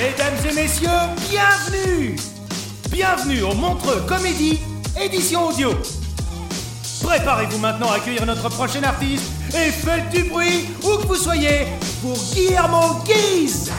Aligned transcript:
Mesdames 0.00 0.34
et 0.48 0.54
messieurs, 0.54 0.88
bienvenue 1.28 2.16
Bienvenue 2.90 3.42
au 3.42 3.52
Montreux 3.52 4.00
Comédie, 4.08 4.58
édition 4.98 5.48
audio. 5.48 5.74
Préparez-vous 7.02 7.58
maintenant 7.58 7.90
à 7.90 7.96
accueillir 7.96 8.24
notre 8.24 8.48
prochain 8.48 8.82
artiste 8.82 9.30
et 9.50 9.70
faites 9.70 10.08
du 10.08 10.24
bruit 10.24 10.64
où 10.82 10.96
que 10.96 11.06
vous 11.06 11.16
soyez 11.16 11.66
pour 12.00 12.16
Guillermo 12.32 13.04
Guise 13.04 13.70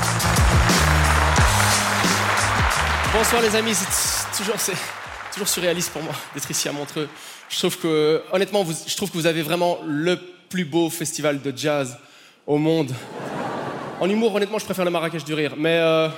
Bonsoir 3.12 3.42
les 3.42 3.56
amis, 3.56 3.74
c'est 3.74 4.44
toujours, 4.44 5.48
surréaliste 5.48 5.92
pour 5.92 6.04
moi 6.04 6.14
d'être 6.36 6.52
ici 6.52 6.70
à 6.70 6.72
Montreux. 6.72 7.10
Je 7.50 7.58
trouve 7.58 7.80
que, 7.80 8.22
honnêtement, 8.32 8.64
je 8.64 8.96
trouve 8.96 9.10
que 9.10 9.18
vous 9.18 9.26
avez 9.26 9.42
vraiment 9.42 9.80
le 9.88 10.20
plus 10.50 10.66
beau 10.66 10.92
festival 10.92 11.42
de 11.42 11.52
jazz 11.58 11.98
au 12.46 12.60
monde. 12.60 12.94
En 14.02 14.10
humour, 14.10 14.34
honnêtement, 14.34 14.58
je 14.58 14.66
préfère 14.66 14.84
le 14.84 14.90
Marrakech 14.90 15.24
du 15.24 15.36
rire, 15.36 15.54
mais 15.56 15.78
euh, 15.78 16.10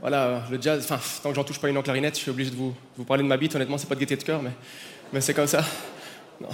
voilà, 0.00 0.44
le 0.48 0.62
jazz, 0.62 0.84
enfin, 0.84 1.00
tant 1.20 1.30
que 1.30 1.34
j'en 1.34 1.42
touche 1.42 1.58
pas 1.58 1.68
une 1.68 1.76
en 1.76 1.82
clarinette, 1.82 2.14
je 2.14 2.20
suis 2.20 2.30
obligé 2.30 2.52
de 2.52 2.54
vous, 2.54 2.72
vous 2.96 3.02
parler 3.02 3.24
de 3.24 3.28
ma 3.28 3.36
bite. 3.36 3.56
Honnêtement, 3.56 3.76
c'est 3.76 3.88
pas 3.88 3.96
de 3.96 4.00
gaieté 4.00 4.14
de 4.14 4.22
cœur, 4.22 4.40
mais, 4.40 4.52
mais 5.12 5.20
c'est 5.20 5.34
comme 5.34 5.48
ça. 5.48 5.64
Non. 6.40 6.46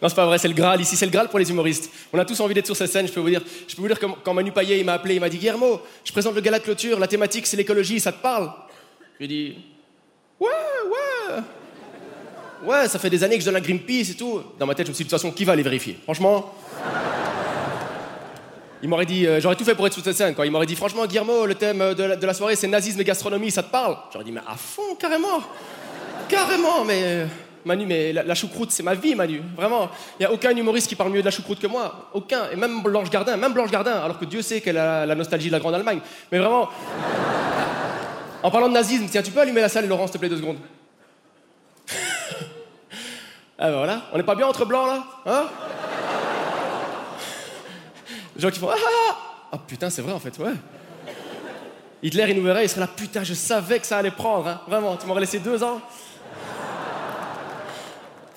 Non, 0.00 0.08
c'est 0.08 0.14
pas 0.14 0.26
vrai, 0.26 0.38
c'est 0.38 0.46
le 0.46 0.54
Graal 0.54 0.80
ici, 0.80 0.94
c'est 0.94 1.06
le 1.06 1.10
Graal 1.10 1.28
pour 1.28 1.40
les 1.40 1.50
humoristes. 1.50 1.90
On 2.12 2.20
a 2.20 2.24
tous 2.24 2.38
envie 2.38 2.54
d'être 2.54 2.66
sur 2.66 2.76
cette 2.76 2.92
scène, 2.92 3.08
je 3.08 3.12
peux 3.12 3.18
vous 3.18 3.30
dire. 3.30 3.42
Je 3.66 3.74
peux 3.74 3.82
vous 3.82 3.88
dire 3.88 3.98
que 3.98 4.06
quand 4.22 4.32
Manu 4.32 4.52
Payet 4.52 4.84
m'a 4.84 4.92
appelé, 4.92 5.16
il 5.16 5.20
m'a 5.20 5.28
dit 5.28 5.38
Guillermo, 5.38 5.82
je 6.04 6.12
présente 6.12 6.36
le 6.36 6.40
gala 6.40 6.60
de 6.60 6.64
clôture, 6.64 7.00
la 7.00 7.08
thématique 7.08 7.48
c'est 7.48 7.56
l'écologie, 7.56 7.98
ça 7.98 8.12
te 8.12 8.22
parle? 8.22 8.52
Je 9.14 9.18
lui 9.18 9.24
ai 9.24 9.28
dit 9.28 9.58
Ouais, 10.38 10.48
ouais. 10.86 11.42
Ouais, 12.64 12.86
ça 12.86 13.00
fait 13.00 13.10
des 13.10 13.24
années 13.24 13.34
que 13.34 13.40
je 13.40 13.46
donne 13.46 13.54
la 13.54 13.60
Greenpeace 13.60 14.12
et 14.12 14.16
tout. 14.16 14.40
Dans 14.56 14.66
ma 14.66 14.76
tête, 14.76 14.86
je 14.86 14.92
me 14.92 14.94
suis 14.94 15.02
dit 15.02 15.08
de 15.08 15.10
toute 15.10 15.20
façon, 15.20 15.32
qui 15.34 15.44
va 15.44 15.54
aller 15.54 15.64
vérifier? 15.64 15.98
Franchement. 16.04 16.54
Il 18.82 18.88
m'aurait 18.88 19.06
dit, 19.06 19.26
euh, 19.26 19.40
j'aurais 19.40 19.56
tout 19.56 19.64
fait 19.64 19.74
pour 19.74 19.86
être 19.86 19.92
sur 19.92 20.02
cette 20.02 20.16
scène. 20.16 20.34
Quoi. 20.34 20.46
Il 20.46 20.52
m'aurait 20.52 20.66
dit, 20.66 20.76
franchement, 20.76 21.06
Guillermo, 21.06 21.44
le 21.46 21.54
thème 21.54 21.94
de 21.94 22.02
la, 22.02 22.16
de 22.16 22.26
la 22.26 22.34
soirée, 22.34 22.56
c'est 22.56 22.66
nazisme 22.66 23.00
et 23.00 23.04
gastronomie, 23.04 23.50
ça 23.50 23.62
te 23.62 23.70
parle? 23.70 23.96
J'aurais 24.12 24.24
dit, 24.24 24.32
mais 24.32 24.40
à 24.46 24.56
fond, 24.56 24.94
carrément 24.98 25.40
Carrément, 26.28 26.84
mais. 26.84 27.02
euh, 27.04 27.26
Manu, 27.64 27.84
mais 27.84 28.12
la, 28.14 28.22
la 28.22 28.34
choucroute, 28.34 28.70
c'est 28.70 28.82
ma 28.82 28.94
vie, 28.94 29.14
Manu. 29.14 29.42
Vraiment. 29.54 29.90
Il 30.18 30.22
n'y 30.22 30.26
a 30.26 30.32
aucun 30.32 30.50
humoriste 30.56 30.86
qui 30.88 30.94
parle 30.96 31.10
mieux 31.10 31.20
de 31.20 31.26
la 31.26 31.30
choucroute 31.30 31.58
que 31.60 31.66
moi. 31.66 32.08
Aucun. 32.14 32.48
Et 32.50 32.56
même 32.56 32.80
Blanche 32.82 33.10
Gardin, 33.10 33.36
même 33.36 33.52
Blanche 33.52 33.70
Gardin, 33.70 33.92
alors 34.00 34.18
que 34.18 34.24
Dieu 34.24 34.40
sait 34.40 34.62
qu'elle 34.62 34.78
a 34.78 35.04
la 35.04 35.14
nostalgie 35.14 35.48
de 35.48 35.52
la 35.52 35.58
Grande 35.60 35.74
Allemagne. 35.74 36.00
Mais 36.32 36.38
vraiment. 36.38 36.68
En 38.42 38.50
parlant 38.50 38.68
de 38.68 38.72
nazisme, 38.72 39.04
tiens, 39.10 39.20
tu 39.20 39.30
peux 39.32 39.40
allumer 39.40 39.60
la 39.60 39.68
salle, 39.68 39.86
Laurent, 39.86 40.06
s'il 40.06 40.14
te 40.14 40.18
plaît, 40.18 40.30
deux 40.30 40.38
secondes? 40.38 40.56
Ah 43.58 43.68
ben 43.70 43.76
voilà, 43.76 44.00
on 44.14 44.16
n'est 44.16 44.22
pas 44.22 44.34
bien 44.34 44.46
entre 44.46 44.64
blancs 44.64 44.86
là 44.86 45.04
Hein? 45.26 45.42
Les 48.36 48.42
gens 48.42 48.50
qui 48.50 48.58
font 48.58 48.68
Ah 48.70 48.76
ah 49.10 49.16
Ah 49.52 49.58
putain, 49.58 49.90
c'est 49.90 50.02
vrai 50.02 50.12
en 50.12 50.20
fait, 50.20 50.36
ouais. 50.38 50.52
Hitler, 52.02 52.26
il 52.30 52.36
nous 52.36 52.42
verrait, 52.44 52.64
il 52.64 52.68
serait 52.68 52.80
là, 52.80 52.86
putain, 52.86 53.22
je 53.24 53.34
savais 53.34 53.78
que 53.78 53.86
ça 53.86 53.98
allait 53.98 54.10
prendre, 54.10 54.46
hein. 54.48 54.60
Vraiment, 54.66 54.96
tu 54.96 55.06
m'aurais 55.06 55.20
laissé 55.20 55.38
deux 55.38 55.62
ans. 55.62 55.80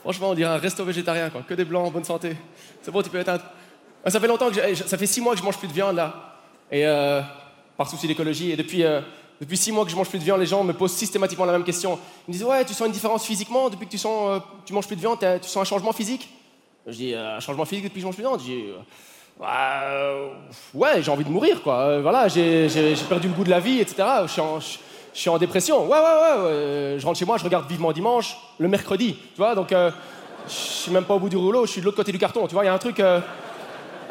Franchement, 0.02 0.32
on 0.32 0.34
dirait 0.34 0.52
un 0.52 0.58
resto 0.58 0.84
végétarien, 0.84 1.30
quoi. 1.30 1.44
Que 1.48 1.54
des 1.54 1.64
blancs, 1.64 1.92
bonne 1.94 2.04
santé. 2.04 2.36
C'est 2.82 2.92
bon, 2.92 3.02
tu 3.02 3.10
peux 3.10 3.20
éteindre. 3.20 3.44
Ah, 4.04 4.10
Ça 4.10 4.20
fait 4.20 4.28
longtemps 4.28 4.50
que 4.50 4.56
j'ai- 4.56 4.76
ça 4.76 4.98
fait 4.98 5.06
six 5.06 5.22
mois 5.22 5.34
que 5.34 5.40
je 5.40 5.46
mange 5.46 5.58
plus 5.58 5.68
de 5.70 5.74
viande 5.74 5.96
là. 5.96 6.36
Et 6.70 6.86
euh, 6.86 7.22
par 7.78 7.90
souci 7.90 8.06
d'écologie. 8.08 8.52
Et 8.52 8.58
depuis, 8.58 8.84
euh, 8.84 9.00
depuis 9.40 9.56
six 9.56 9.72
mois 9.72 9.86
que 9.86 9.92
je 9.92 9.96
mange 9.96 10.10
plus 10.10 10.20
de 10.20 10.26
viande, 10.26 10.42
les 10.42 10.46
gens 10.46 10.62
me 10.66 10.74
posent 10.74 10.92
systématiquement 10.94 11.46
la 11.46 11.54
même 11.54 11.64
question. 11.64 11.98
Ils 12.28 12.32
me 12.32 12.34
disent 12.34 12.44
Ouais, 12.44 12.66
tu 12.66 12.74
sens 12.74 12.86
une 12.88 12.92
différence 12.92 13.26
physiquement 13.26 13.70
depuis 13.70 13.86
que 13.86 13.92
tu, 13.92 13.98
sens, 13.98 14.30
euh, 14.30 14.40
tu 14.66 14.74
manges 14.74 14.88
plus 14.88 14.98
de 14.98 15.02
viande 15.02 15.20
Tu 15.20 15.48
sens 15.48 15.58
un 15.62 15.64
changement 15.64 15.94
physique? 15.94 16.28
Je 16.86 16.92
dis 16.92 17.14
Un 17.16 17.40
changement 17.40 17.64
physique 17.64 17.86
depuis 17.86 17.96
que 17.96 18.02
je 18.02 18.06
mange 18.08 18.16
plus 18.16 18.24
de 18.24 18.28
viande? 18.28 18.42
Je 18.42 18.46
dis 18.46 18.64
Bah, 19.40 19.82
euh, 19.84 20.28
Ouais, 20.74 21.02
j'ai 21.02 21.12
envie 21.12 21.24
de 21.24 21.30
mourir 21.30 21.62
quoi. 21.62 21.76
Euh, 21.80 22.02
voilà, 22.02 22.28
j'ai 22.28 22.68
perdu 23.10 23.28
le 23.28 23.34
goût 23.34 23.44
de 23.44 23.50
la 23.50 23.60
vie, 23.60 23.80
etc. 23.80 24.04
Je 24.26 24.32
suis 24.32 24.42
en, 24.42 24.60
je- 24.60 24.78
suis 25.14 25.30
en 25.30 25.38
dépression. 25.38 25.86
Ouais, 25.88 25.98
ouais, 25.98 25.98
ouais. 26.00 26.44
ouais. 26.44 26.96
Je 27.00 27.06
rentre 27.06 27.20
chez 27.20 27.26
moi, 27.26 27.38
je 27.38 27.44
regarde 27.44 27.68
vivement 27.68 27.92
dimanche, 27.92 28.36
le 28.60 28.68
mercredi. 28.68 29.14
Tu 29.16 29.38
vois, 29.38 29.56
donc 29.56 29.72
euh, 29.72 29.92
je 30.48 30.52
suis 30.54 30.92
même 30.92 31.04
pas 31.06 31.14
au 31.16 31.20
bout 31.20 31.30
du 31.30 31.38
rouleau, 31.38 31.66
je 31.66 31.72
suis 31.72 31.82
de 31.82 31.86
l'autre 31.86 31.98
côté 31.98 32.12
du 32.12 32.18
carton. 32.20 32.48
Tu 32.48 32.54
vois, 32.54 32.64
il 32.64 32.68
y 32.68 32.70
a 32.70 32.74
un 32.74 32.78
truc. 32.80 33.00
euh, 33.00 33.20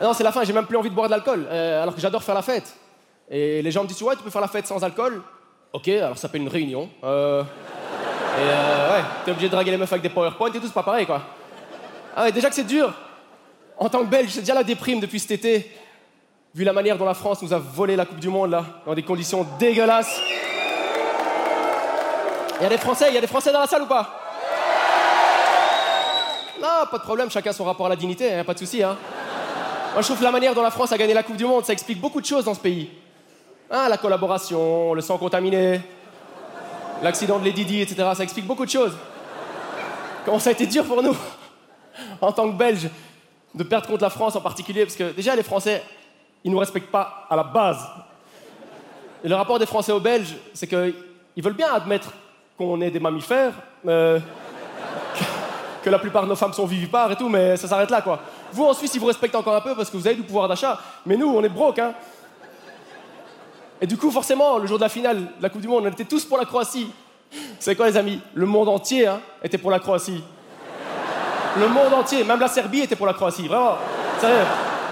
ah 0.00 0.04
Non, 0.04 0.12
c'est 0.12 0.24
la 0.24 0.32
fin, 0.32 0.44
j'ai 0.44 0.52
même 0.52 0.66
plus 0.66 0.76
envie 0.76 0.90
de 0.90 0.94
boire 0.94 1.06
de 1.08 1.12
l'alcool, 1.12 1.46
euh, 1.50 1.82
alors 1.82 1.94
que 1.94 2.00
j'adore 2.00 2.22
faire 2.22 2.34
la 2.34 2.42
fête. 2.42 2.74
Et 3.30 3.62
les 3.62 3.70
gens 3.70 3.82
me 3.84 3.88
disent, 3.88 4.02
ouais, 4.02 4.16
tu 4.16 4.22
peux 4.22 4.30
faire 4.30 4.40
la 4.42 4.48
fête 4.48 4.66
sans 4.66 4.82
alcool 4.84 5.22
Ok, 5.72 5.88
alors 5.88 6.16
ça 6.16 6.22
s'appelle 6.22 6.42
une 6.42 6.48
réunion. 6.48 6.88
Euh, 7.02 7.42
et 7.42 7.44
euh, 8.40 8.96
ouais, 8.98 9.04
t'es 9.24 9.30
obligé 9.30 9.48
de 9.48 9.52
draguer 9.52 9.70
les 9.70 9.76
meufs 9.78 9.90
avec 9.92 10.02
des 10.02 10.08
PowerPoint 10.10 10.48
et 10.52 10.58
tout, 10.58 10.66
c'est 10.66 10.72
pas 10.74 10.82
pareil, 10.82 11.06
quoi. 11.06 11.22
Ah 12.16 12.24
ouais, 12.24 12.32
déjà 12.32 12.48
que 12.48 12.54
c'est 12.54 12.64
dur. 12.66 12.92
En 13.82 13.88
tant 13.88 14.04
que 14.04 14.10
Belge, 14.10 14.30
c'est 14.30 14.42
déjà 14.42 14.54
la 14.54 14.62
déprime 14.62 15.00
depuis 15.00 15.18
cet 15.18 15.32
été, 15.32 15.68
vu 16.54 16.62
la 16.62 16.72
manière 16.72 16.96
dont 16.96 17.04
la 17.04 17.14
France 17.14 17.42
nous 17.42 17.52
a 17.52 17.58
volé 17.58 17.96
la 17.96 18.06
Coupe 18.06 18.20
du 18.20 18.28
Monde, 18.28 18.52
là, 18.52 18.64
dans 18.86 18.94
des 18.94 19.02
conditions 19.02 19.44
dégueulasses. 19.58 20.20
Il 22.60 22.62
y 22.62 22.66
a 22.66 22.68
des 22.68 22.78
Français, 22.78 23.10
il 23.12 23.20
des 23.20 23.26
Français 23.26 23.50
dans 23.50 23.58
la 23.58 23.66
salle 23.66 23.82
ou 23.82 23.86
pas? 23.86 24.20
Non, 26.60 26.86
pas 26.92 26.98
de 26.98 27.02
problème, 27.02 27.28
chacun 27.28 27.52
son 27.52 27.64
rapport 27.64 27.86
à 27.86 27.88
la 27.88 27.96
dignité, 27.96 28.32
hein, 28.32 28.44
pas 28.44 28.54
de 28.54 28.60
souci, 28.60 28.84
hein. 28.84 28.96
Moi, 29.94 30.00
je 30.00 30.06
trouve 30.06 30.22
la 30.22 30.30
manière 30.30 30.54
dont 30.54 30.62
la 30.62 30.70
France 30.70 30.92
a 30.92 30.96
gagné 30.96 31.12
la 31.12 31.24
Coupe 31.24 31.36
du 31.36 31.44
Monde, 31.44 31.64
ça 31.64 31.72
explique 31.72 32.00
beaucoup 32.00 32.20
de 32.20 32.26
choses 32.26 32.44
dans 32.44 32.54
ce 32.54 32.60
pays. 32.60 32.88
Hein, 33.68 33.88
la 33.88 33.96
collaboration, 33.96 34.94
le 34.94 35.00
sang 35.00 35.18
contaminé, 35.18 35.80
l'accident 37.02 37.40
de 37.40 37.44
Lady 37.44 37.80
etc. 37.80 37.96
Ça 38.14 38.22
explique 38.22 38.46
beaucoup 38.46 38.64
de 38.64 38.70
choses. 38.70 38.96
Comment 40.24 40.38
ça 40.38 40.50
a 40.50 40.52
été 40.52 40.66
dur 40.66 40.84
pour 40.84 41.02
nous, 41.02 41.16
en 42.20 42.30
tant 42.30 42.48
que 42.48 42.56
Belges, 42.56 42.88
de 43.54 43.62
perdre 43.64 43.86
contre 43.86 44.02
la 44.02 44.10
France 44.10 44.36
en 44.36 44.40
particulier, 44.40 44.84
parce 44.84 44.96
que 44.96 45.12
déjà, 45.12 45.36
les 45.36 45.42
Français, 45.42 45.82
ils 46.44 46.50
nous 46.50 46.58
respectent 46.58 46.90
pas 46.90 47.26
à 47.28 47.36
la 47.36 47.44
base. 47.44 47.86
Et 49.24 49.28
le 49.28 49.34
rapport 49.34 49.58
des 49.58 49.66
Français 49.66 49.92
aux 49.92 50.00
Belges, 50.00 50.34
c'est 50.54 50.66
qu'ils 50.66 51.42
veulent 51.42 51.52
bien 51.52 51.72
admettre 51.72 52.12
qu'on 52.58 52.80
est 52.80 52.90
des 52.90 53.00
mammifères, 53.00 53.52
euh, 53.86 54.18
que 55.82 55.90
la 55.90 55.98
plupart 55.98 56.22
de 56.22 56.28
nos 56.28 56.36
femmes 56.36 56.52
sont 56.52 56.66
vivipares 56.66 57.12
et 57.12 57.16
tout, 57.16 57.28
mais 57.28 57.56
ça 57.56 57.68
s'arrête 57.68 57.90
là, 57.90 58.02
quoi. 58.02 58.20
Vous, 58.52 58.64
en 58.64 58.72
Suisse, 58.72 58.94
ils 58.94 59.00
vous 59.00 59.06
respectent 59.06 59.34
encore 59.34 59.54
un 59.54 59.60
peu 59.60 59.74
parce 59.74 59.90
que 59.90 59.96
vous 59.96 60.06
avez 60.06 60.16
du 60.16 60.22
pouvoir 60.22 60.48
d'achat, 60.48 60.78
mais 61.06 61.16
nous, 61.16 61.28
on 61.28 61.42
est 61.42 61.48
broke, 61.48 61.78
hein. 61.78 61.94
Et 63.80 63.86
du 63.86 63.96
coup, 63.96 64.12
forcément, 64.12 64.58
le 64.58 64.66
jour 64.68 64.78
de 64.78 64.84
la 64.84 64.88
finale 64.88 65.18
de 65.18 65.42
la 65.42 65.48
Coupe 65.48 65.60
du 65.60 65.66
Monde, 65.66 65.84
on 65.84 65.90
était 65.90 66.04
tous 66.04 66.24
pour 66.24 66.38
la 66.38 66.44
Croatie. 66.44 66.88
C'est 67.58 67.74
quoi, 67.74 67.88
les 67.88 67.96
amis? 67.96 68.20
Le 68.32 68.46
monde 68.46 68.68
entier 68.68 69.08
hein, 69.08 69.20
était 69.42 69.58
pour 69.58 69.72
la 69.72 69.80
Croatie. 69.80 70.22
Le 71.58 71.68
monde 71.68 71.92
entier, 71.92 72.24
même 72.24 72.40
la 72.40 72.48
Serbie 72.48 72.80
était 72.80 72.96
pour 72.96 73.06
la 73.06 73.12
Croatie, 73.12 73.46
vraiment. 73.46 73.76
Sérieux. 74.20 74.44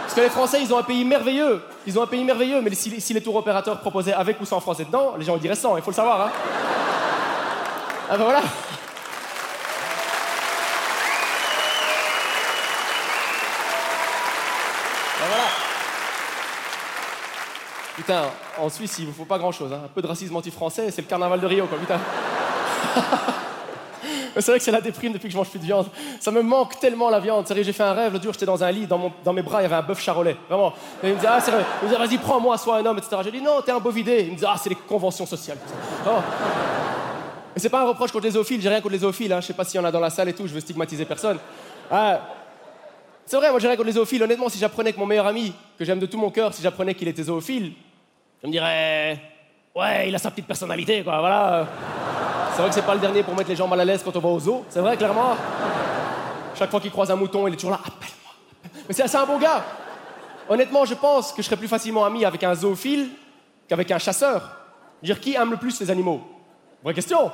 Parce 0.02 0.14
que 0.14 0.20
les 0.20 0.28
Français, 0.28 0.58
ils 0.60 0.74
ont 0.74 0.78
un 0.78 0.82
pays 0.82 1.04
merveilleux. 1.04 1.62
Ils 1.86 1.98
ont 1.98 2.02
un 2.02 2.06
pays 2.06 2.24
merveilleux, 2.24 2.60
mais 2.60 2.74
si, 2.74 3.00
si 3.00 3.14
les 3.14 3.22
tours 3.22 3.36
opérateurs 3.36 3.78
proposaient 3.78 4.12
avec 4.12 4.40
ou 4.40 4.44
sans 4.44 4.60
Français 4.60 4.84
dedans, 4.84 5.14
les 5.16 5.24
gens 5.24 5.36
diraient 5.36 5.54
sans, 5.54 5.76
il 5.76 5.82
faut 5.82 5.90
le 5.90 5.96
savoir, 5.96 6.20
hein. 6.20 6.30
Ah 8.10 8.16
ben. 8.16 8.24
Ben 8.24 8.24
voilà. 8.24 8.40
Putain, 17.96 18.22
en 18.58 18.68
Suisse, 18.68 18.96
il 18.98 19.06
vous 19.06 19.12
faut 19.12 19.24
pas 19.26 19.38
grand 19.38 19.52
chose. 19.52 19.72
Un 19.72 19.88
peu 19.94 20.02
de 20.02 20.06
racisme 20.06 20.34
anti-français, 20.34 20.90
c'est 20.90 21.02
le 21.02 21.06
carnaval 21.06 21.38
de 21.38 21.46
Rio, 21.46 21.66
quoi, 21.66 21.78
putain. 21.78 22.00
c'est 24.36 24.46
vrai 24.46 24.58
que 24.58 24.64
c'est 24.64 24.70
la 24.70 24.80
déprime 24.80 25.12
depuis 25.12 25.28
que 25.28 25.32
je 25.32 25.36
mange 25.36 25.48
plus 25.48 25.58
de 25.58 25.64
viande. 25.64 25.86
Ça 26.20 26.30
me 26.30 26.42
manque 26.42 26.78
tellement 26.78 27.10
la 27.10 27.20
viande. 27.20 27.46
Sérieux, 27.46 27.64
j'ai 27.64 27.72
fait 27.72 27.82
un 27.82 27.92
rêve. 27.92 28.12
L'autre 28.12 28.24
jour, 28.24 28.32
j'étais 28.32 28.46
dans 28.46 28.62
un 28.62 28.70
lit, 28.70 28.86
dans, 28.86 29.32
mes 29.32 29.42
bras, 29.42 29.60
il 29.60 29.62
y 29.62 29.66
avait 29.66 29.76
un 29.76 29.82
bœuf 29.82 30.00
charolais. 30.00 30.36
Vraiment. 30.48 30.72
Il 31.02 31.10
me 31.10 31.14
disait, 31.16 31.28
ah, 31.30 31.40
c'est 31.40 31.52
disait, 31.82 31.98
vas-y, 31.98 32.18
prends-moi, 32.18 32.56
sois 32.58 32.76
un 32.76 32.86
homme, 32.86 32.98
etc. 32.98 33.16
J'ai 33.24 33.32
dit, 33.32 33.42
non, 33.42 33.62
t'es 33.62 33.72
un 33.72 33.80
bovidé. 33.80 34.20
Il 34.22 34.30
me 34.30 34.34
disait, 34.34 34.46
ah, 34.48 34.56
c'est 34.60 34.70
les 34.70 34.76
conventions 34.76 35.26
sociales. 35.26 35.58
Vraiment. 36.04 36.22
Et 37.54 37.58
c'est 37.58 37.68
pas 37.68 37.82
un 37.82 37.88
reproche 37.88 38.12
contre 38.12 38.24
les 38.24 38.32
zoophiles, 38.32 38.60
j'ai 38.60 38.68
rien 38.68 38.80
contre 38.80 38.92
les 38.92 39.00
zoophiles. 39.00 39.32
Hein. 39.32 39.40
Je 39.40 39.46
sais 39.46 39.54
pas 39.54 39.64
s'il 39.64 39.80
y 39.80 39.82
en 39.82 39.86
a 39.86 39.90
dans 39.90 40.00
la 40.00 40.10
salle 40.10 40.28
et 40.28 40.32
tout, 40.32 40.46
je 40.46 40.54
veux 40.54 40.60
stigmatiser 40.60 41.04
personne. 41.04 41.38
Ah, 41.90 42.20
c'est 43.26 43.36
vrai, 43.36 43.50
moi 43.50 43.58
j'ai 43.58 43.66
rien 43.66 43.76
contre 43.76 43.88
les 43.88 43.94
zoophiles. 43.94 44.22
Honnêtement, 44.22 44.48
si 44.48 44.58
j'apprenais 44.58 44.92
que 44.92 44.98
mon 44.98 45.06
meilleur 45.06 45.26
ami, 45.26 45.52
que 45.78 45.84
j'aime 45.84 45.98
de 45.98 46.06
tout 46.06 46.18
mon 46.18 46.30
cœur, 46.30 46.54
si 46.54 46.62
j'apprenais 46.62 46.94
qu'il 46.94 47.08
était 47.08 47.24
zoophile, 47.24 47.72
je 48.42 48.46
me 48.46 48.52
dirais, 48.52 49.20
ouais, 49.74 50.08
il 50.08 50.14
a 50.14 50.18
sa 50.18 50.30
petite 50.30 50.46
personnalité, 50.46 51.02
quoi. 51.02 51.20
Voilà. 51.20 51.66
C'est 52.60 52.64
vrai 52.64 52.68
que 52.68 52.74
c'est 52.74 52.86
pas 52.86 52.94
le 52.94 53.00
dernier 53.00 53.22
pour 53.22 53.34
mettre 53.34 53.48
les 53.48 53.56
gens 53.56 53.66
mal 53.66 53.80
à 53.80 53.86
l'aise 53.86 54.02
quand 54.04 54.14
on 54.14 54.20
va 54.20 54.28
au 54.28 54.38
zoo. 54.38 54.66
C'est 54.68 54.80
vrai, 54.80 54.94
clairement. 54.94 55.34
Chaque 56.54 56.70
fois 56.70 56.78
qu'il 56.78 56.90
croise 56.90 57.10
un 57.10 57.16
mouton, 57.16 57.48
il 57.48 57.54
est 57.54 57.56
toujours 57.56 57.70
là, 57.70 57.80
appelle-moi. 57.82 58.34
Mais 58.86 58.92
c'est 58.92 59.08
c'est 59.08 59.16
un 59.16 59.24
bon 59.24 59.38
gars. 59.38 59.64
Honnêtement, 60.46 60.84
je 60.84 60.92
pense 60.92 61.32
que 61.32 61.40
je 61.40 61.46
serais 61.46 61.56
plus 61.56 61.68
facilement 61.68 62.04
ami 62.04 62.22
avec 62.22 62.44
un 62.44 62.54
zoophile 62.54 63.12
qu'avec 63.66 63.90
un 63.90 63.96
chasseur. 63.96 64.42
Dire, 65.02 65.18
qui 65.20 65.36
aime 65.36 65.52
le 65.52 65.56
plus 65.56 65.80
les 65.80 65.90
animaux 65.90 66.20
Vraie 66.84 66.92
question. 66.92 67.32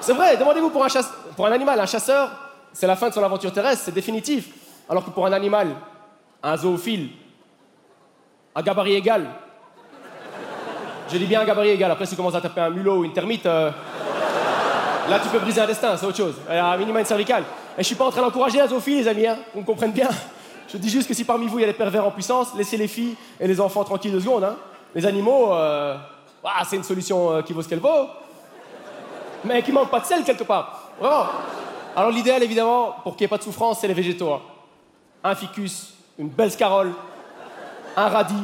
C'est 0.00 0.14
vrai, 0.14 0.38
demandez-vous 0.38 0.70
pour 0.70 0.86
pour 1.36 1.46
un 1.46 1.52
animal, 1.52 1.78
un 1.78 1.84
chasseur, 1.84 2.30
c'est 2.72 2.86
la 2.86 2.96
fin 2.96 3.10
de 3.10 3.12
son 3.12 3.22
aventure 3.22 3.52
terrestre, 3.52 3.82
c'est 3.84 3.92
définitif. 3.92 4.48
Alors 4.88 5.04
que 5.04 5.10
pour 5.10 5.26
un 5.26 5.32
animal, 5.34 5.76
un 6.42 6.56
zoophile, 6.56 7.10
à 8.54 8.62
gabarit 8.62 8.94
égal, 8.94 9.26
je 11.12 11.18
dis 11.18 11.26
bien 11.26 11.44
gabarit 11.44 11.70
égal, 11.70 11.90
après 11.90 12.04
si 12.06 12.10
tu 12.10 12.16
commences 12.16 12.34
à 12.34 12.40
taper 12.40 12.60
un 12.60 12.70
mulot 12.70 12.98
ou 12.98 13.04
une 13.04 13.12
termite, 13.12 13.46
euh, 13.46 13.70
là 15.08 15.18
tu 15.18 15.28
peux 15.28 15.38
briser 15.38 15.60
un 15.60 15.66
destin, 15.66 15.96
c'est 15.96 16.06
autre 16.06 16.16
chose. 16.16 16.34
Y 16.48 16.52
a 16.54 16.66
un 16.66 16.76
minimum 16.76 17.00
une 17.00 17.06
cervicale. 17.06 17.44
Et 17.76 17.82
je 17.82 17.86
suis 17.86 17.94
pas 17.96 18.04
en 18.04 18.10
train 18.10 18.22
d'encourager 18.22 18.58
la 18.58 18.68
zoophilie, 18.68 18.98
les 18.98 19.08
amis, 19.08 19.26
hein, 19.26 19.38
qu'on 19.52 19.62
comprenne 19.62 19.92
bien. 19.92 20.08
Je 20.72 20.76
dis 20.76 20.88
juste 20.90 21.08
que 21.08 21.14
si 21.14 21.24
parmi 21.24 21.46
vous 21.46 21.58
il 21.58 21.62
y 21.62 21.64
a 21.64 21.68
des 21.68 21.72
pervers 21.72 22.06
en 22.06 22.10
puissance, 22.10 22.54
laissez 22.56 22.76
les 22.76 22.88
filles 22.88 23.16
et 23.40 23.48
les 23.48 23.60
enfants 23.60 23.82
tranquilles 23.84 24.12
deux 24.12 24.20
secondes. 24.20 24.44
hein. 24.44 24.56
Les 24.94 25.04
animaux, 25.06 25.52
euh, 25.52 25.96
c'est 26.68 26.76
une 26.76 26.84
solution 26.84 27.32
euh, 27.32 27.42
qui 27.42 27.52
vaut 27.52 27.62
ce 27.62 27.68
qu'elle 27.68 27.80
vaut 27.80 28.08
mais 29.44 29.62
qui 29.62 29.72
manque 29.72 29.90
pas 29.90 30.00
de 30.00 30.04
sel 30.04 30.22
quelque 30.22 30.44
part. 30.44 30.90
Vraiment. 31.00 31.24
Alors 31.96 32.10
l'idéal 32.10 32.42
évidemment, 32.42 32.94
pour 33.02 33.16
qu'il 33.16 33.24
n'y 33.24 33.26
ait 33.26 33.28
pas 33.28 33.38
de 33.38 33.42
souffrance, 33.42 33.78
c'est 33.80 33.88
les 33.88 33.94
végétaux. 33.94 34.32
hein. 34.32 34.40
Un 35.24 35.34
ficus, 35.34 35.94
une 36.18 36.28
belle 36.28 36.50
scarole, 36.50 36.92
un 37.96 38.08
radis. 38.08 38.34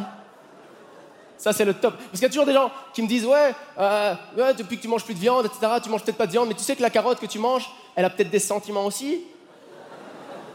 Ça 1.38 1.52
c'est 1.52 1.64
le 1.64 1.74
top. 1.74 1.94
Parce 1.96 2.12
qu'il 2.12 2.22
y 2.22 2.26
a 2.26 2.28
toujours 2.28 2.46
des 2.46 2.54
gens 2.54 2.70
qui 2.94 3.02
me 3.02 3.08
disent 3.08 3.26
ouais, 3.26 3.54
euh, 3.78 4.14
depuis 4.56 4.76
que 4.76 4.82
tu 4.82 4.88
manges 4.88 5.04
plus 5.04 5.14
de 5.14 5.20
viande, 5.20 5.46
etc. 5.46 5.72
Tu 5.82 5.90
manges 5.90 6.02
peut-être 6.02 6.16
pas 6.16 6.26
de 6.26 6.32
viande, 6.32 6.48
mais 6.48 6.54
tu 6.54 6.62
sais 6.62 6.76
que 6.76 6.82
la 6.82 6.90
carotte 6.90 7.20
que 7.20 7.26
tu 7.26 7.38
manges, 7.38 7.68
elle 7.94 8.04
a 8.04 8.10
peut-être 8.10 8.30
des 8.30 8.38
sentiments 8.38 8.86
aussi. 8.86 9.20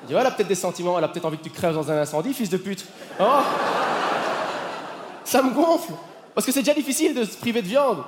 Je 0.04 0.07
dis 0.07 0.13
ouais, 0.16 0.22
elle 0.22 0.28
a 0.28 0.31
peut-être 0.31 0.48
des 0.48 0.56
sentiments, 0.56 0.98
elle 0.98 1.04
a 1.04 1.07
peut-être 1.07 1.25
envie 1.25 1.38
que 1.38 1.44
tu 1.44 1.51
crèves 1.51 1.75
dans 1.75 1.92
un 1.92 2.01
incendie, 2.01 2.33
fils 2.33 2.50
de 2.50 2.57
pute. 2.57 2.86
Hein 3.19 3.44
ça 5.31 5.42
me 5.42 5.51
gonfle. 5.51 5.94
Parce 6.36 6.45
que 6.45 6.51
c'est 6.51 6.62
déjà 6.62 6.74
difficile 6.74 7.13
de 7.13 7.24
se 7.24 7.38
priver 7.38 7.62
de 7.62 7.68
viande. 7.68 8.04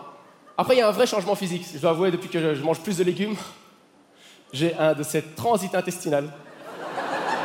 Après, 0.57 0.75
il 0.75 0.79
y 0.79 0.81
a 0.81 0.87
un 0.87 0.91
vrai 0.91 1.07
changement 1.07 1.35
physique. 1.35 1.65
Je 1.73 1.79
dois 1.79 1.91
avouer, 1.91 2.11
depuis 2.11 2.29
que 2.29 2.53
je, 2.53 2.61
mange 2.61 2.79
plus 2.79 2.97
de 2.97 3.03
légumes, 3.03 3.35
j'ai 4.51 4.75
un 4.77 4.93
de 4.93 5.03
ces 5.03 5.21
transits 5.21 5.69
intestinal. 5.73 6.29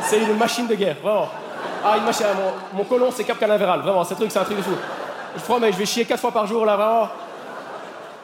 C'est 0.03 0.19
une 0.19 0.37
machine 0.37 0.67
de 0.67 0.75
guerre, 0.75 0.97
vraiment. 1.01 1.29
Ah, 1.83 1.97
une 1.97 2.03
machine. 2.03 2.25
Mon, 2.35 2.79
mon 2.79 2.83
côlon, 2.83 3.09
c'est 3.11 3.23
cap 3.23 3.39
canavéral, 3.39 3.81
vraiment. 3.81 4.03
Ce 4.03 4.13
truc, 4.13 4.31
c'est 4.31 4.39
un 4.39 4.43
truc 4.43 4.57
de 4.57 4.63
fou. 4.63 4.75
Je 5.37 5.41
promets, 5.41 5.71
je 5.71 5.77
vais 5.77 5.85
chier 5.85 6.05
quatre 6.05 6.19
fois 6.19 6.31
par 6.31 6.45
jour, 6.47 6.65
là, 6.65 6.75
vraiment. 6.75 7.09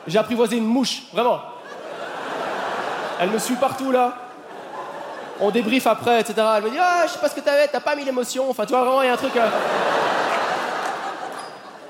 J'ai 0.08 0.18
apprivoisé 0.18 0.58
une 0.58 0.66
mouche, 0.66 1.04
vraiment. 1.14 1.40
Elle 3.20 3.30
me 3.30 3.40
suit 3.40 3.56
partout, 3.56 3.92
là. 3.92 4.14
On 5.40 5.52
débrief 5.52 5.86
après, 5.88 6.22
etc. 6.22 6.36
Elle 6.58 6.64
me 6.64 6.70
dit 6.70 6.78
Ah, 6.80 7.04
je 7.08 7.12
sais 7.14 7.20
pas 7.20 7.30
ce 7.30 7.36
que 7.36 7.42
t'avais, 7.42 7.68
t'as 7.68 7.80
pas 7.80 7.96
mis 7.96 8.04
l'émotion. 8.06 8.50
Enfin, 8.50 8.66
tu 8.66 8.72
vois, 8.74 8.84
vraiment, 8.84 9.02
il 9.02 9.08
y 9.08 9.10
a 9.10 9.14
un 9.14 9.18
truc. 9.18 9.36
euh, 9.36 9.48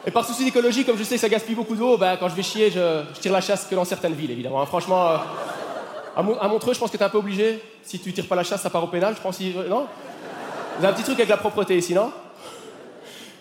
et 0.08 0.12
par 0.12 0.24
souci 0.26 0.46
d'écologie, 0.46 0.86
comme 0.86 0.98
je 0.98 1.04
sais 1.04 1.16
que 1.16 1.22
ça 1.22 1.30
gaspille 1.30 1.56
beaucoup 1.56 1.76
d'eau, 1.76 1.98
bah, 1.98 2.16
quand 2.20 2.30
je 2.30 2.36
vais 2.36 2.44
chier, 2.44 2.70
je, 2.70 3.02
je 3.16 3.20
tire 3.20 3.32
la 3.32 3.42
chasse 3.42 3.66
que 3.66 3.74
dans 3.76 3.86
certaines 3.86 4.14
villes, 4.14 4.32
évidemment. 4.32 4.62
hein. 4.62 4.66
Franchement, 4.68 5.08
euh, 5.08 5.18
à, 6.16 6.22
Mon- 6.22 6.38
à 6.40 6.48
Montreux, 6.48 6.74
je 6.76 6.80
pense 6.80 6.92
que 6.92 6.98
t'es 6.98 7.04
un 7.04 7.10
peu 7.10 7.18
obligé. 7.18 7.62
Si 7.84 8.00
tu 8.00 8.14
tires 8.14 8.28
pas 8.28 8.36
la 8.36 8.44
chasse, 8.44 8.62
ça 8.62 8.70
part 8.70 8.84
au 8.84 8.88
pénal, 8.88 9.16
je 9.18 9.22
pense. 9.22 9.38
si- 9.38 9.54
euh, 9.58 9.68
non? 9.68 9.88
Vous 10.78 10.86
avez 10.86 10.94
un 10.94 10.96
petit 10.96 11.04
truc 11.04 11.16
avec 11.18 11.30
la 11.30 11.38
propreté 11.38 11.76
ici, 11.78 11.94
non? 11.96 12.12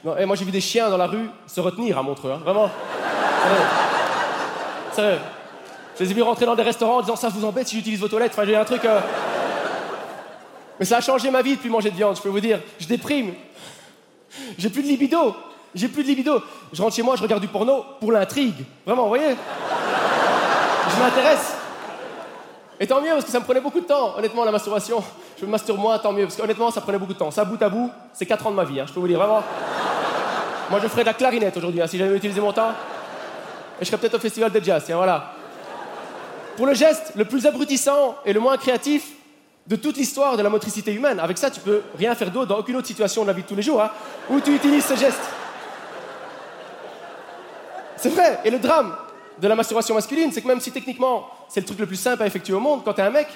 Non, 0.04 0.16
et 0.18 0.26
moi 0.26 0.36
j'ai 0.36 0.44
vu 0.44 0.50
des 0.50 0.60
chiens 0.60 0.90
dans 0.90 0.96
la 0.98 1.06
rue 1.06 1.28
se 1.46 1.60
retenir 1.60 1.96
à 1.98 2.02
Montreux, 2.02 2.30
hein, 2.30 2.40
vraiment. 2.44 2.68
Sérieux. 4.92 5.18
Je 5.98 6.04
les 6.04 6.10
ai 6.10 6.14
vus 6.14 6.22
rentrer 6.22 6.44
dans 6.44 6.54
des 6.56 6.62
restaurants 6.62 6.98
en 6.98 7.00
disant 7.00 7.16
ça 7.16 7.28
vous 7.28 7.44
embête 7.44 7.68
si 7.68 7.76
j'utilise 7.76 8.00
vos 8.00 8.08
toilettes. 8.08 8.32
Enfin, 8.32 8.44
j'ai 8.44 8.56
un 8.56 8.64
truc. 8.64 8.84
euh, 8.84 9.00
Mais 10.78 10.84
ça 10.84 10.98
a 10.98 11.00
changé 11.00 11.30
ma 11.30 11.40
vie 11.40 11.54
depuis 11.54 11.70
manger 11.70 11.90
de 11.90 11.96
viande, 11.96 12.16
je 12.16 12.22
peux 12.22 12.28
vous 12.28 12.40
dire. 12.40 12.60
Je 12.78 12.86
déprime. 12.86 13.32
J'ai 14.58 14.68
plus 14.68 14.82
de 14.82 14.88
libido. 14.88 15.34
J'ai 15.74 15.88
plus 15.88 16.02
de 16.02 16.08
libido. 16.08 16.42
Je 16.72 16.82
rentre 16.82 16.94
chez 16.94 17.02
moi, 17.02 17.16
je 17.16 17.22
regarde 17.22 17.40
du 17.40 17.48
porno 17.48 17.84
pour 18.00 18.12
l'intrigue. 18.12 18.64
Vraiment, 18.84 19.02
vous 19.04 19.08
voyez 19.08 19.36
Je 20.90 21.02
m'intéresse. 21.02 21.54
Et 22.80 22.86
tant 22.86 23.00
mieux, 23.00 23.10
parce 23.10 23.24
que 23.24 23.30
ça 23.30 23.38
me 23.38 23.44
prenait 23.44 23.60
beaucoup 23.60 23.80
de 23.80 23.86
temps, 23.86 24.14
honnêtement, 24.18 24.44
la 24.44 24.50
masturbation. 24.50 25.02
Je 25.40 25.46
me 25.46 25.50
masturbe 25.52 25.78
moins, 25.78 25.96
tant 25.98 26.12
mieux, 26.12 26.24
parce 26.24 26.36
qu'honnêtement, 26.36 26.70
ça 26.72 26.80
prenait 26.80 26.98
beaucoup 26.98 27.12
de 27.14 27.18
temps. 27.18 27.30
Ça, 27.30 27.44
bout 27.44 27.60
à 27.62 27.68
bout, 27.68 27.90
c'est 28.12 28.26
4 28.26 28.46
ans 28.48 28.50
de 28.50 28.56
ma 28.56 28.64
vie, 28.64 28.80
hein, 28.80 28.84
je 28.88 28.92
peux 28.92 29.00
vous 29.00 29.08
dire, 29.08 29.18
vraiment. 29.18 29.42
Moi, 30.70 30.80
je 30.82 30.88
ferais 30.88 31.02
de 31.02 31.06
la 31.06 31.14
clarinette 31.14 31.56
aujourd'hui, 31.56 31.82
hein, 31.82 31.86
si 31.86 31.98
j'avais 31.98 32.16
utilisé 32.16 32.40
mon 32.40 32.52
temps. 32.52 32.72
Et 33.80 33.84
je 33.84 33.86
serais 33.86 33.98
peut-être 33.98 34.14
au 34.14 34.18
festival 34.18 34.50
de 34.50 34.60
jazz, 34.62 34.82
tiens, 34.86 34.96
voilà. 34.96 35.32
Pour 36.56 36.66
le 36.66 36.74
geste 36.74 37.12
le 37.16 37.24
plus 37.24 37.46
abrutissant 37.46 38.16
et 38.24 38.32
le 38.32 38.40
moins 38.40 38.56
créatif 38.56 39.04
de 39.66 39.76
toute 39.76 39.96
l'histoire 39.96 40.36
de 40.36 40.42
la 40.42 40.48
motricité 40.48 40.92
humaine. 40.92 41.18
Avec 41.18 41.38
ça, 41.38 41.50
tu 41.50 41.60
peux 41.60 41.82
rien 41.98 42.14
faire 42.14 42.30
d'autre 42.30 42.46
dans 42.46 42.58
aucune 42.58 42.76
autre 42.76 42.86
situation 42.86 43.22
de 43.22 43.28
la 43.28 43.32
vie 43.32 43.42
de 43.42 43.48
tous 43.48 43.56
les 43.56 43.62
jours, 43.62 43.82
hein, 43.82 43.90
où 44.30 44.40
tu 44.40 44.54
utilises 44.54 44.84
ce 44.84 44.94
geste. 44.94 45.22
C'est 47.96 48.10
vrai. 48.10 48.40
Et 48.44 48.50
le 48.50 48.58
drame 48.58 48.94
de 49.38 49.48
la 49.48 49.54
masturbation 49.54 49.94
masculine, 49.94 50.30
c'est 50.32 50.42
que 50.42 50.48
même 50.48 50.60
si 50.60 50.70
techniquement 50.70 51.26
c'est 51.48 51.60
le 51.60 51.66
truc 51.66 51.78
le 51.78 51.86
plus 51.86 51.96
simple 51.96 52.22
à 52.22 52.26
effectuer 52.26 52.54
au 52.54 52.60
monde, 52.60 52.82
quand 52.84 52.92
t'es 52.92 53.02
un 53.02 53.10
mec, 53.10 53.26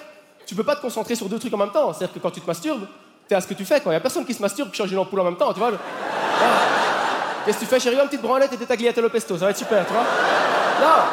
tu 0.46 0.54
peux 0.54 0.64
pas 0.64 0.76
te 0.76 0.82
concentrer 0.82 1.14
sur 1.14 1.28
deux 1.28 1.38
trucs 1.38 1.52
en 1.52 1.58
même 1.58 1.72
temps. 1.72 1.92
C'est-à-dire 1.92 2.14
que 2.14 2.20
quand 2.20 2.30
tu 2.30 2.40
te 2.40 2.46
masturbes, 2.46 2.86
t'es 3.26 3.34
à 3.34 3.40
ce 3.40 3.46
que 3.46 3.54
tu 3.54 3.64
fais. 3.64 3.80
Quand 3.80 3.90
il 3.90 3.94
y 3.94 3.96
a 3.96 4.00
personne 4.00 4.24
qui 4.24 4.34
se 4.34 4.42
masturbe, 4.42 4.70
qui 4.70 4.76
change 4.76 4.92
une 4.92 4.98
ampoule 4.98 5.20
en 5.20 5.24
même 5.24 5.36
temps, 5.36 5.52
tu 5.52 5.58
vois. 5.58 5.70
Voilà. 5.70 6.77
Qu'est-ce 7.44 7.58
que 7.58 7.64
tu 7.64 7.70
fais, 7.70 7.80
chérie? 7.80 7.96
Une 7.96 8.06
petite 8.06 8.22
branlette 8.22 8.52
et 8.52 8.56
t'es 8.56 8.66
tagliatelle 8.66 9.08
pesto, 9.10 9.36
ça 9.38 9.46
va 9.46 9.50
être 9.50 9.56
super, 9.58 9.86
tu 9.86 9.92
vois? 9.92 10.02
Non. 10.02 11.04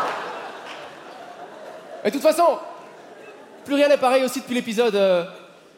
Et 2.03 2.07
de 2.09 2.13
toute 2.13 2.21
façon, 2.21 2.59
plus 3.63 3.75
rien 3.75 3.87
n'est 3.87 3.97
pareil 3.97 4.23
aussi 4.23 4.41
depuis 4.41 4.53
l'épisode 4.53 4.95
euh, 4.95 5.25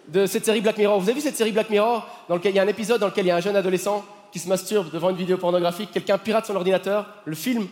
de 0.08 0.26
cette 0.26 0.46
série 0.46 0.62
Black 0.62 0.78
Mirror. 0.78 1.00
Vous 1.00 1.08
avez 1.08 1.14
vu 1.14 1.22
cette 1.22 1.38
série 1.38 1.52
Black 1.52 1.70
Mirror 1.70 2.06
dans 2.28 2.36
lequel 2.36 2.52
il 2.54 2.56
y 2.56 2.60
a 2.60 2.64
un 2.64 2.68
épisode 2.68 3.00
dans 3.00 3.08
lequel 3.08 3.26
il 3.26 3.30
y 3.30 3.32
a 3.32 3.36
un 3.36 3.42
jeune 3.42 3.56
adolescent 3.56 4.04
qui 4.32 4.40
se 4.40 4.50
masturbe 4.50 4.92
devant 4.92 5.10
une 5.10 5.16
vidéo 5.16 5.38
pornographique, 5.38 5.92
quelqu'un 5.92 6.18
pirate 6.18 6.46
son 6.46 6.56
ordinateur, 6.56 7.06
le 7.24 7.36
filme 7.36 7.68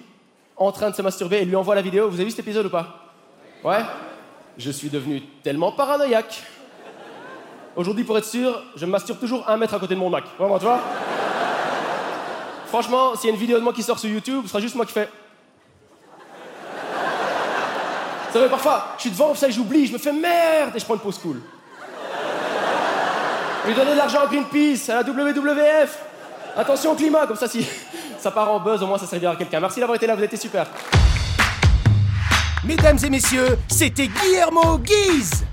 en 0.55 0.71
train 0.71 0.89
de 0.89 0.95
se 0.95 1.01
masturber 1.01 1.41
et 1.41 1.45
lui 1.45 1.55
envoie 1.55 1.75
la 1.75 1.81
vidéo. 1.81 2.07
Vous 2.07 2.15
avez 2.15 2.25
vu 2.25 2.31
cet 2.31 2.39
épisode 2.39 2.67
ou 2.67 2.69
pas? 2.69 2.87
Ouais? 3.63 3.79
Je 4.57 4.71
suis 4.71 4.89
devenu 4.89 5.21
tellement 5.43 5.73
paranoïaque. 5.73 6.43
Aujourd'hui, 7.75 8.05
pour 8.05 8.17
être 8.17 8.25
sûr, 8.25 8.63
je 8.77 8.85
me 8.85 8.91
masturbe 8.91 9.19
toujours 9.19 9.49
un 9.49 9.57
mètre 9.57 9.73
à 9.73 9.79
côté 9.79 9.95
de 9.95 9.99
mon 9.99 10.09
Mac. 10.09 10.23
Vraiment, 10.39 10.57
tu 10.57 10.63
vois? 10.63 10.79
Franchement, 12.75 13.15
s'il 13.15 13.29
y 13.29 13.31
a 13.31 13.33
une 13.33 13.39
vidéo 13.39 13.57
de 13.57 13.63
moi 13.63 13.71
qui 13.71 13.81
sort 13.81 13.97
sur 13.97 14.09
YouTube, 14.09 14.41
ce 14.43 14.49
sera 14.49 14.59
juste 14.59 14.75
moi 14.75 14.85
qui 14.85 14.91
fais. 14.91 15.07
C'est 18.33 18.37
vrai, 18.37 18.49
parfois, 18.49 18.87
je 18.97 19.03
suis 19.03 19.11
devant, 19.11 19.33
ça, 19.33 19.49
j'oublie, 19.49 19.87
je 19.87 19.93
me 19.93 19.97
fais 19.97 20.11
merde 20.11 20.75
et 20.75 20.79
je 20.79 20.83
prends 20.83 20.95
une 20.95 20.99
pause 20.99 21.17
cool. 21.19 21.41
Lui 23.65 23.73
donner 23.73 23.91
de 23.91 23.95
l'argent 23.97 24.19
à 24.23 24.27
Greenpeace, 24.27 24.89
à 24.89 24.95
la 24.95 25.03
WWF. 25.03 25.99
Attention 26.57 26.91
au 26.91 26.95
climat, 26.95 27.25
comme 27.25 27.37
ça, 27.37 27.47
si 27.47 27.65
ça 28.19 28.29
part 28.29 28.51
en 28.51 28.59
buzz, 28.59 28.83
au 28.83 28.87
moins 28.87 28.97
ça 28.97 29.07
servira 29.07 29.31
à 29.31 29.35
quelqu'un. 29.37 29.61
Merci 29.61 29.79
d'avoir 29.79 29.95
été 29.95 30.05
là, 30.05 30.13
vous 30.17 30.23
étiez 30.23 30.37
super. 30.37 30.67
Mesdames 32.65 32.99
et 33.01 33.09
messieurs, 33.09 33.57
c'était 33.69 34.09
Guillermo 34.09 34.79
Guise. 34.79 35.45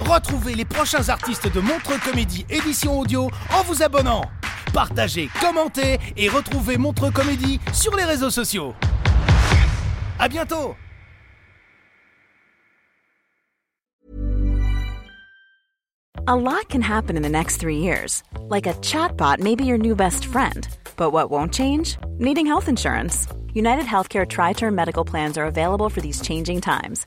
Retrouvez 0.00 0.54
les 0.54 0.64
prochains 0.64 1.06
artistes 1.10 1.52
de 1.52 1.60
Montreux 1.60 1.98
Comédie 2.02 2.46
édition 2.48 2.98
audio 2.98 3.30
en 3.52 3.62
vous 3.64 3.82
abonnant. 3.82 4.22
Partagez, 4.76 5.30
commentez 5.40 5.98
et 6.18 6.28
retrouvez 6.28 6.76
Montreux 6.76 7.10
Comédie 7.10 7.58
sur 7.72 7.96
les 7.96 8.04
réseaux 8.04 8.28
sociaux. 8.28 8.74
À 10.18 10.28
bientôt 10.28 10.76
A 16.26 16.36
lot 16.36 16.68
can 16.68 16.82
happen 16.82 17.16
in 17.16 17.22
the 17.22 17.30
next 17.30 17.56
three 17.56 17.78
years. 17.78 18.22
Like 18.50 18.66
a 18.66 18.74
chatbot 18.82 19.38
may 19.38 19.54
be 19.54 19.64
your 19.64 19.78
new 19.78 19.96
best 19.96 20.26
friend. 20.26 20.68
But 20.98 21.10
what 21.10 21.30
won't 21.30 21.54
change? 21.54 21.96
Needing 22.18 22.44
health 22.44 22.68
insurance. 22.68 23.26
United 23.54 23.86
Healthcare 23.86 24.28
Tri 24.28 24.52
Term 24.52 24.74
Medical 24.74 25.06
Plans 25.06 25.38
are 25.38 25.46
available 25.46 25.88
for 25.88 26.02
these 26.02 26.20
changing 26.20 26.60
times. 26.60 27.06